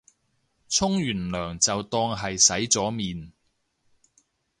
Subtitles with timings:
[0.67, 3.31] 沖完涼就當係洗咗面